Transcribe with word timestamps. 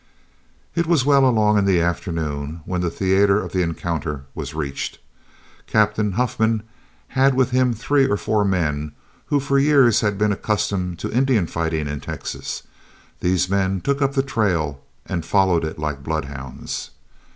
It 0.73 0.87
was 0.87 1.05
well 1.05 1.29
along 1.29 1.59
in 1.59 1.65
the 1.65 1.79
afternoon 1.79 2.61
when 2.65 2.81
the 2.81 2.89
theatre 2.89 3.39
of 3.39 3.51
the 3.51 3.61
encounter 3.61 4.23
was 4.33 4.55
reached. 4.55 4.97
Captain 5.67 6.13
Huffman 6.13 6.63
had 7.09 7.35
with 7.35 7.51
him 7.51 7.71
three 7.75 8.07
or 8.07 8.17
four 8.17 8.43
men 8.43 8.93
who 9.27 9.39
for 9.39 9.59
years 9.59 10.01
had 10.01 10.17
been 10.17 10.31
accustomed 10.31 10.97
to 10.97 11.15
Indian 11.15 11.45
fighting 11.45 11.87
in 11.87 11.99
Texas; 11.99 12.63
these 13.19 13.47
men 13.47 13.79
took 13.79 14.01
up 14.01 14.15
the 14.15 14.23
trail 14.23 14.81
and 15.05 15.23
followed 15.23 15.63
it 15.63 15.77
like 15.77 16.01
bloodhounds. 16.01 16.89